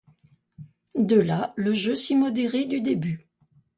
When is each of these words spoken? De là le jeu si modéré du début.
De 0.95 1.17
là 1.19 1.53
le 1.57 1.73
jeu 1.73 1.95
si 1.95 2.15
modéré 2.15 2.65
du 2.65 2.81
début. 2.81 3.27